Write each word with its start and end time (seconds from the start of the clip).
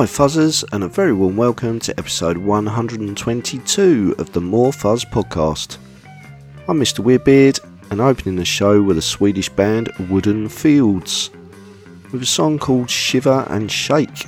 Hi 0.00 0.06
Fuzzers, 0.06 0.64
and 0.72 0.82
a 0.82 0.88
very 0.88 1.12
warm 1.12 1.36
welcome 1.36 1.78
to 1.80 1.92
episode 1.98 2.38
122 2.38 4.14
of 4.16 4.32
the 4.32 4.40
More 4.40 4.72
Fuzz 4.72 5.04
podcast. 5.04 5.76
I'm 6.66 6.80
Mr. 6.80 7.04
Weirdbeard, 7.04 7.60
and 7.90 8.00
opening 8.00 8.36
the 8.36 8.44
show 8.46 8.80
with 8.80 8.96
the 8.96 9.02
Swedish 9.02 9.50
band 9.50 9.92
Wooden 10.08 10.48
Fields, 10.48 11.28
with 12.12 12.22
a 12.22 12.26
song 12.26 12.58
called 12.58 12.88
Shiver 12.88 13.46
and 13.50 13.70
Shake, 13.70 14.24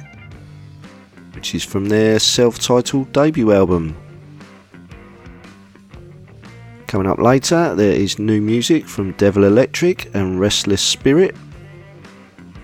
which 1.32 1.54
is 1.54 1.64
from 1.64 1.86
their 1.86 2.18
self 2.18 2.58
titled 2.58 3.10
debut 3.12 3.52
album. 3.52 3.96
Coming 6.86 7.06
up 7.06 7.18
later, 7.18 7.74
there 7.74 7.94
is 7.94 8.18
new 8.18 8.42
music 8.42 8.86
from 8.86 9.12
Devil 9.12 9.44
Electric 9.44 10.14
and 10.14 10.38
Restless 10.38 10.82
Spirit 10.82 11.34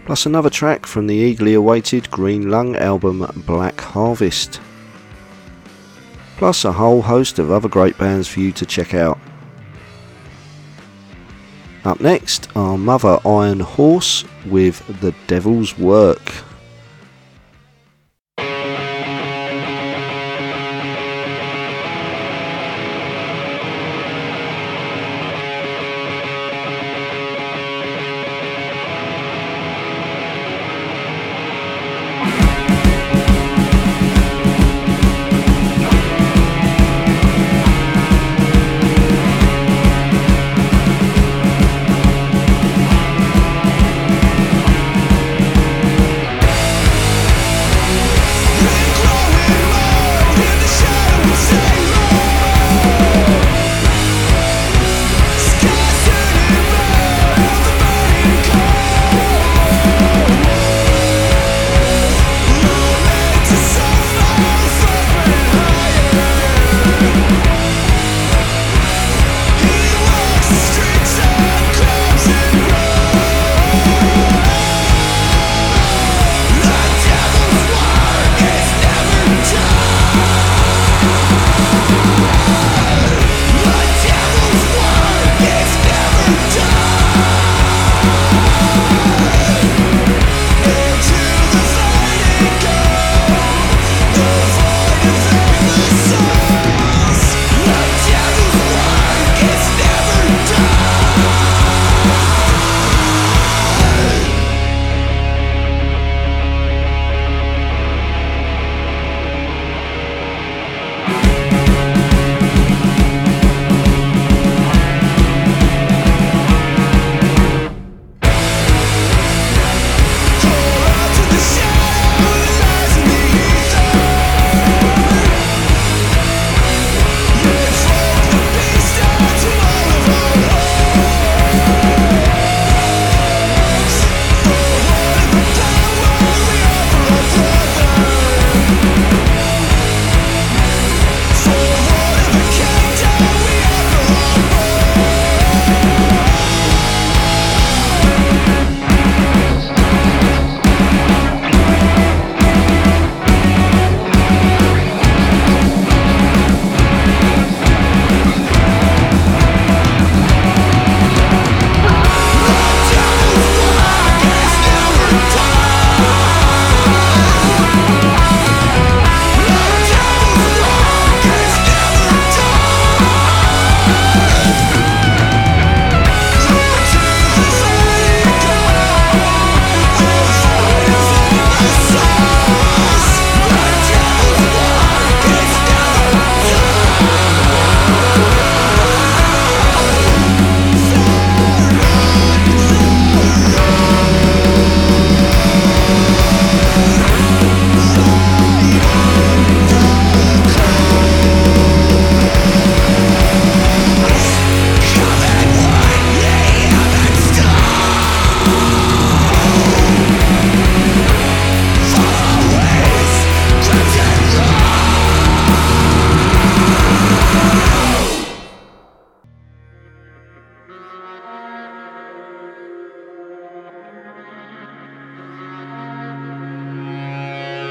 plus 0.08 0.24
another 0.24 0.48
track 0.48 0.86
from 0.86 1.06
the 1.06 1.14
eagerly 1.14 1.52
awaited 1.52 2.10
Green 2.10 2.50
Lung 2.50 2.74
album 2.76 3.30
Black 3.46 3.78
Harvest, 3.78 4.58
plus 6.38 6.64
a 6.64 6.72
whole 6.72 7.02
host 7.02 7.38
of 7.38 7.50
other 7.50 7.68
great 7.68 7.98
bands 7.98 8.26
for 8.26 8.40
you 8.40 8.50
to 8.52 8.64
check 8.64 8.94
out. 8.94 9.18
Up 11.84 12.00
next 12.00 12.48
are 12.56 12.78
Mother 12.78 13.18
Iron 13.26 13.60
Horse 13.60 14.24
with 14.46 14.82
The 15.02 15.14
Devil's 15.26 15.76
Work. 15.76 16.32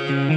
Mm-hmm. 0.07 0.36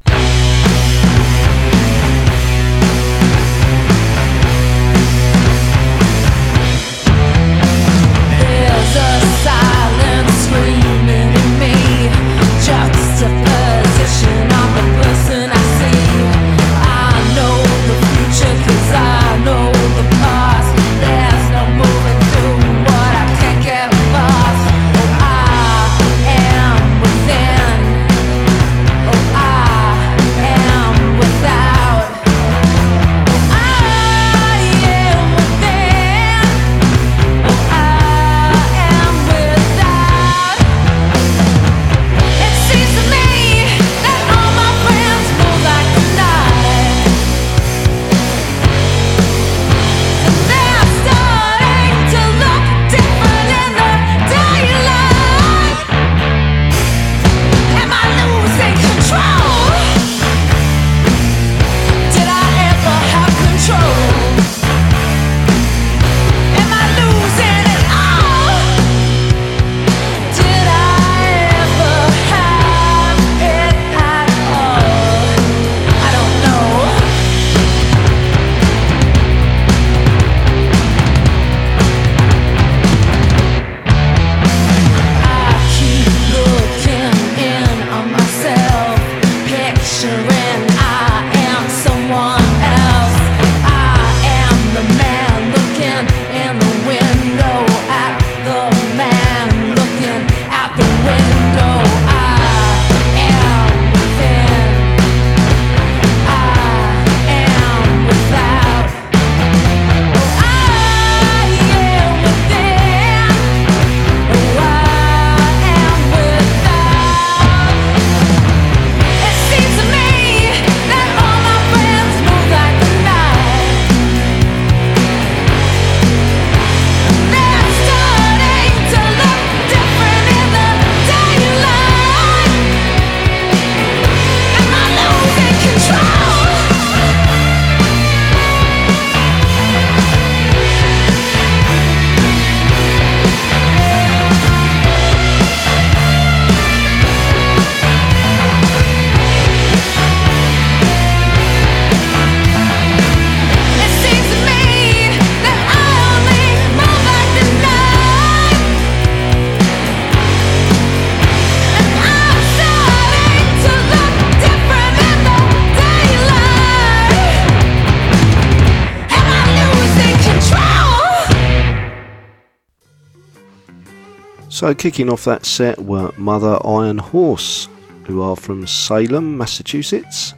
So, 174.61 174.75
kicking 174.75 175.09
off 175.09 175.25
that 175.25 175.43
set 175.43 175.79
were 175.79 176.13
Mother 176.17 176.59
Iron 176.63 176.99
Horse, 176.99 177.67
who 178.05 178.21
are 178.21 178.35
from 178.35 178.67
Salem, 178.67 179.35
Massachusetts, 179.35 180.35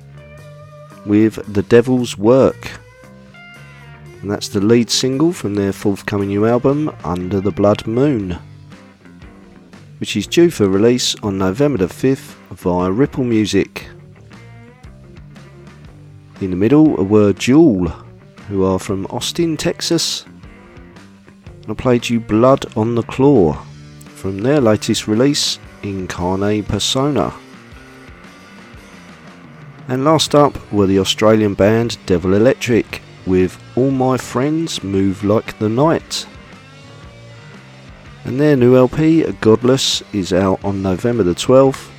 with 1.06 1.54
The 1.54 1.64
Devil's 1.64 2.18
Work. 2.18 2.72
And 4.22 4.32
that's 4.32 4.48
the 4.48 4.62
lead 4.62 4.90
single 4.90 5.34
from 5.34 5.56
their 5.56 5.74
forthcoming 5.74 6.30
new 6.30 6.46
album, 6.46 6.96
Under 7.04 7.42
the 7.42 7.52
Blood 7.52 7.86
Moon, 7.86 8.40
which 9.98 10.16
is 10.16 10.26
due 10.26 10.50
for 10.50 10.70
release 10.70 11.16
on 11.16 11.38
November 11.38 11.80
the 11.80 11.94
5th 11.94 12.34
via 12.52 12.90
Ripple 12.90 13.26
Music. 13.26 13.90
In 16.40 16.50
the 16.50 16.56
middle 16.56 16.96
were 16.96 17.34
Jewel, 17.34 17.90
who 18.48 18.64
are 18.64 18.80
from 18.80 19.06
Austin, 19.08 19.58
Texas, 19.58 20.24
and 21.64 21.72
I 21.72 21.74
played 21.74 22.08
you 22.08 22.22
Blood 22.22 22.66
on 22.78 22.96
the 22.96 23.04
Claw 23.04 23.62
from 24.24 24.38
their 24.38 24.62
latest 24.62 25.06
release, 25.06 25.60
Incarne 25.82 26.66
Persona. 26.66 27.34
And 29.90 30.06
last 30.06 30.34
up 30.34 30.72
were 30.72 30.88
the 30.88 31.00
Australian 31.00 31.56
band 31.56 31.98
Devil 32.06 32.34
Electric 32.34 33.02
with 33.26 33.62
All 33.76 33.92
My 33.92 34.16
Friends 34.16 34.82
Move 34.82 35.26
Like 35.26 35.60
the 35.60 35.68
Night. 35.68 36.26
And 38.24 38.40
their 38.40 38.56
new 38.56 38.78
LP, 38.78 39.24
Godless, 39.42 40.02
is 40.14 40.32
out 40.32 40.64
on 40.64 40.82
November 40.82 41.24
the 41.24 41.36
12th 41.36 41.90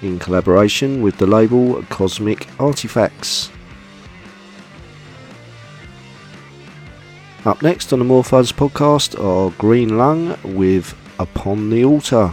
in 0.00 0.18
collaboration 0.18 1.02
with 1.02 1.18
the 1.18 1.26
label 1.26 1.82
Cosmic 1.90 2.48
Artifacts. 2.58 3.50
Up 7.44 7.60
next 7.60 7.92
on 7.92 7.98
the 7.98 8.04
More 8.06 8.22
podcast 8.22 9.22
are 9.22 9.50
Green 9.58 9.98
Lung 9.98 10.38
with 10.42 10.94
Upon 11.20 11.68
the 11.68 11.84
Altar. 11.84 12.32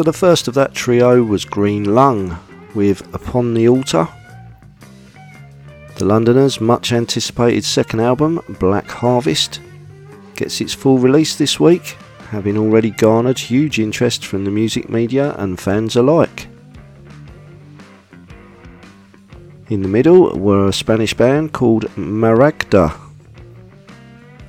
So 0.00 0.04
the 0.04 0.14
first 0.14 0.48
of 0.48 0.54
that 0.54 0.72
trio 0.72 1.22
was 1.22 1.44
Green 1.44 1.94
Lung 1.94 2.38
with 2.74 3.02
Upon 3.14 3.52
the 3.52 3.68
Altar. 3.68 4.08
The 5.96 6.06
Londoners' 6.06 6.58
much 6.58 6.90
anticipated 6.90 7.66
second 7.66 8.00
album, 8.00 8.40
Black 8.58 8.86
Harvest, 8.86 9.60
gets 10.36 10.62
its 10.62 10.72
full 10.72 10.96
release 10.96 11.36
this 11.36 11.60
week, 11.60 11.98
having 12.30 12.56
already 12.56 12.92
garnered 12.92 13.38
huge 13.38 13.78
interest 13.78 14.24
from 14.24 14.46
the 14.46 14.50
music 14.50 14.88
media 14.88 15.34
and 15.36 15.60
fans 15.60 15.96
alike. 15.96 16.48
In 19.68 19.82
the 19.82 19.88
middle 19.88 20.34
were 20.38 20.68
a 20.68 20.72
Spanish 20.72 21.12
band 21.12 21.52
called 21.52 21.84
Maragda 21.96 22.98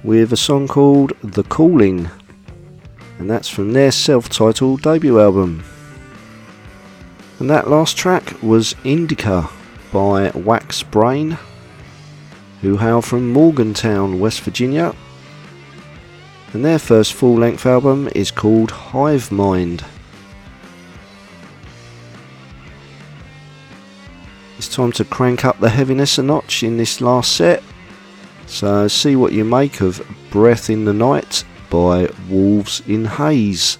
with 0.05 0.31
a 0.31 0.37
song 0.37 0.69
called 0.69 1.11
The 1.21 1.43
Calling, 1.43 2.09
and 3.21 3.29
that's 3.29 3.47
from 3.47 3.71
their 3.71 3.91
self 3.91 4.29
titled 4.29 4.81
debut 4.81 5.19
album. 5.19 5.63
And 7.37 7.47
that 7.51 7.69
last 7.69 7.95
track 7.95 8.41
was 8.41 8.73
Indica 8.83 9.47
by 9.93 10.31
Wax 10.31 10.81
Brain, 10.81 11.37
who 12.61 12.77
hail 12.77 12.99
from 13.03 13.31
Morgantown, 13.31 14.19
West 14.19 14.41
Virginia. 14.41 14.95
And 16.53 16.65
their 16.65 16.79
first 16.79 17.13
full 17.13 17.35
length 17.35 17.63
album 17.67 18.09
is 18.15 18.31
called 18.31 18.71
Hive 18.71 19.31
Mind. 19.31 19.85
It's 24.57 24.67
time 24.67 24.91
to 24.93 25.05
crank 25.05 25.45
up 25.45 25.59
the 25.59 25.69
heaviness 25.69 26.17
a 26.17 26.23
notch 26.23 26.63
in 26.63 26.77
this 26.77 26.99
last 26.99 27.35
set. 27.35 27.61
So 28.47 28.87
see 28.87 29.15
what 29.15 29.31
you 29.31 29.45
make 29.45 29.79
of 29.79 30.03
Breath 30.31 30.71
in 30.71 30.85
the 30.85 30.93
Night 30.93 31.43
by 31.71 32.07
Wolves 32.29 32.83
in 32.87 33.05
Haze. 33.05 33.79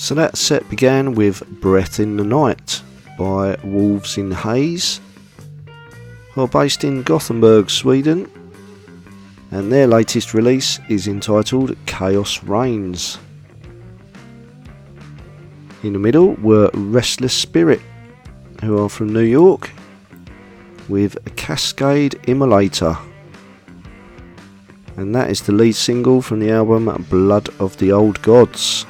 So 0.00 0.14
that 0.14 0.38
set 0.38 0.70
began 0.70 1.16
with 1.16 1.44
Breath 1.60 1.98
in 1.98 2.16
the 2.16 2.24
Night 2.24 2.82
by 3.18 3.58
Wolves 3.64 4.16
in 4.16 4.30
Haze, 4.30 5.00
who 6.30 6.42
are 6.42 6.48
based 6.48 6.84
in 6.84 7.02
Gothenburg, 7.02 7.68
Sweden, 7.68 8.30
and 9.50 9.72
their 9.72 9.88
latest 9.88 10.34
release 10.34 10.78
is 10.88 11.08
entitled 11.08 11.76
Chaos 11.86 12.44
Reigns. 12.44 13.18
In 15.82 15.94
the 15.94 15.98
middle 15.98 16.34
were 16.34 16.70
Restless 16.74 17.34
Spirit, 17.34 17.80
who 18.62 18.80
are 18.80 18.88
from 18.88 19.12
New 19.12 19.18
York, 19.18 19.68
with 20.88 21.18
Cascade 21.34 22.12
Immolator. 22.22 22.96
And 24.96 25.12
that 25.16 25.28
is 25.28 25.42
the 25.42 25.52
lead 25.52 25.74
single 25.74 26.22
from 26.22 26.38
the 26.38 26.52
album 26.52 27.04
Blood 27.10 27.48
of 27.58 27.76
the 27.78 27.90
Old 27.90 28.22
Gods 28.22 28.86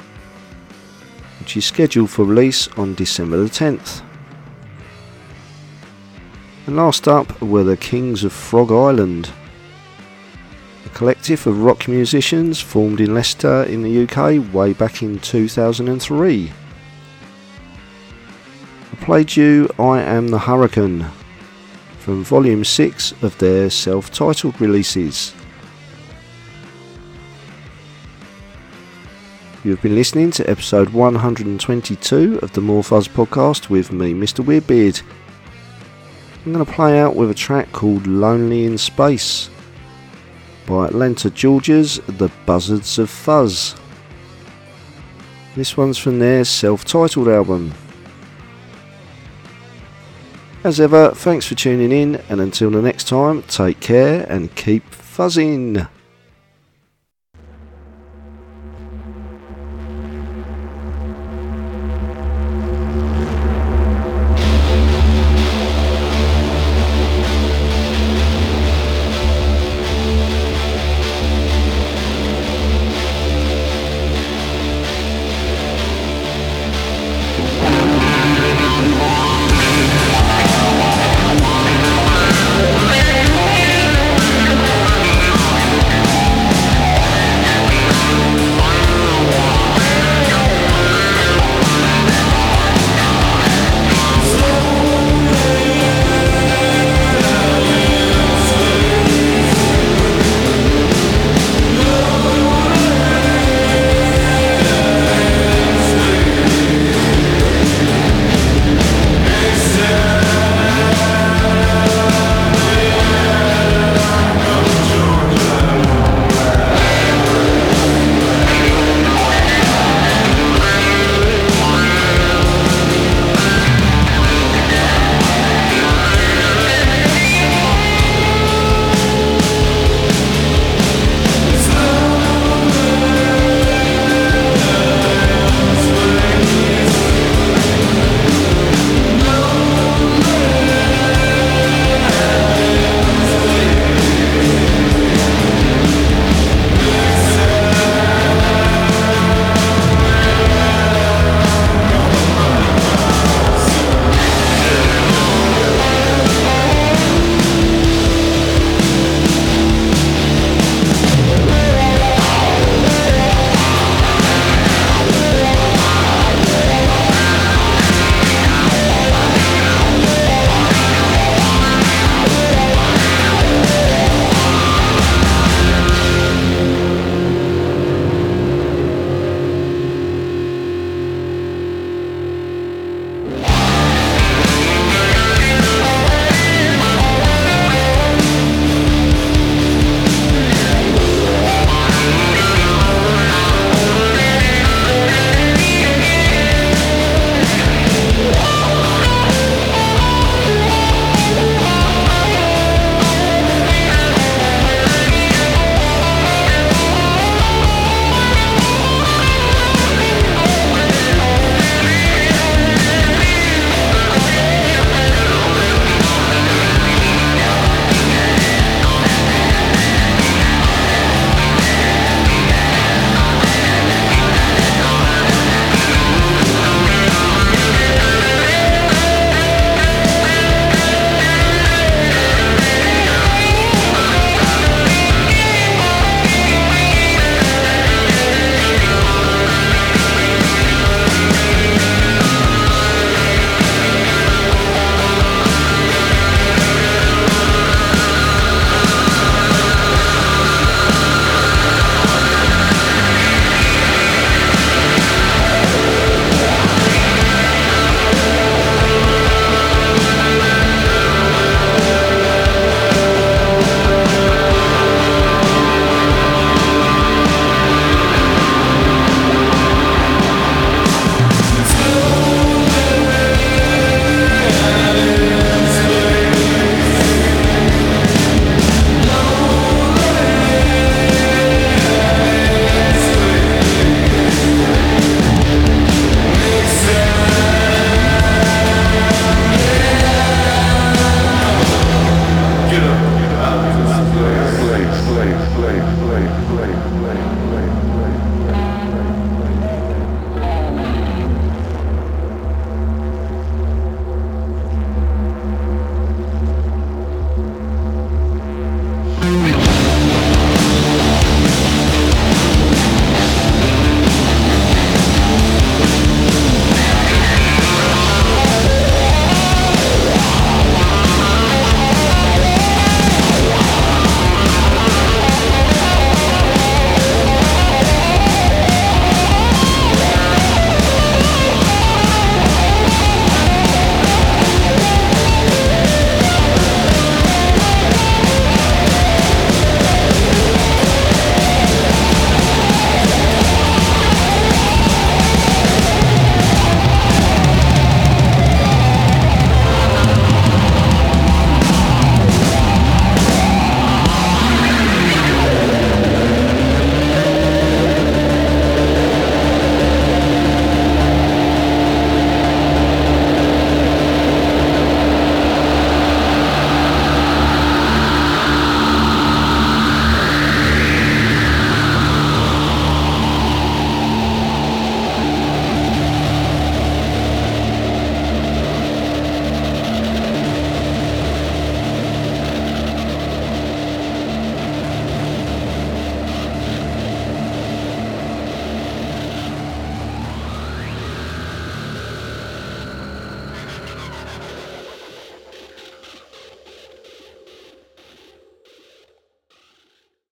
which 1.49 1.57
is 1.57 1.65
scheduled 1.65 2.11
for 2.11 2.25
release 2.25 2.67
on 2.77 2.93
December 2.93 3.37
the 3.37 3.49
10th. 3.49 4.03
And 6.67 6.77
last 6.77 7.07
up 7.07 7.41
were 7.41 7.63
the 7.63 7.75
Kings 7.75 8.23
of 8.23 8.31
Frog 8.31 8.71
Island, 8.71 9.31
a 10.85 10.89
collective 10.89 11.47
of 11.47 11.63
rock 11.63 11.87
musicians 11.87 12.61
formed 12.61 13.01
in 13.01 13.15
Leicester 13.15 13.63
in 13.63 13.81
the 13.81 14.03
UK 14.03 14.53
way 14.53 14.73
back 14.73 15.01
in 15.01 15.17
2003. 15.17 16.51
I 18.91 18.95
played 19.03 19.35
you 19.35 19.69
I 19.79 20.01
Am 20.01 20.27
the 20.27 20.37
Hurricane 20.37 21.07
from 21.97 22.23
volume 22.23 22.63
6 22.63 23.23
of 23.23 23.35
their 23.39 23.71
self 23.71 24.11
titled 24.11 24.61
releases. 24.61 25.33
You've 29.61 29.81
been 29.81 29.95
listening 29.95 30.31
to 30.31 30.49
episode 30.49 30.87
122 30.91 32.39
of 32.41 32.53
the 32.53 32.61
More 32.61 32.81
Fuzz 32.81 33.09
podcast 33.09 33.69
with 33.69 33.91
me, 33.91 34.13
Mr. 34.13 34.41
Weirdbeard. 34.41 35.01
I'm 36.45 36.53
going 36.53 36.65
to 36.65 36.71
play 36.71 36.97
out 36.97 37.17
with 37.17 37.29
a 37.29 37.33
track 37.33 37.69
called 37.73 38.07
Lonely 38.07 38.63
in 38.63 38.77
Space 38.77 39.49
by 40.65 40.85
Atlanta, 40.85 41.29
Georgia's 41.29 41.97
The 42.07 42.31
Buzzards 42.45 42.97
of 42.99 43.09
Fuzz. 43.09 43.75
This 45.57 45.75
one's 45.75 45.97
from 45.97 46.19
their 46.19 46.45
self 46.45 46.85
titled 46.85 47.27
album. 47.27 47.73
As 50.63 50.79
ever, 50.79 51.11
thanks 51.11 51.45
for 51.45 51.55
tuning 51.55 51.91
in, 51.91 52.15
and 52.29 52.39
until 52.39 52.71
the 52.71 52.81
next 52.81 53.09
time, 53.09 53.43
take 53.43 53.81
care 53.81 54.25
and 54.29 54.55
keep 54.55 54.89
fuzzing. 54.89 55.89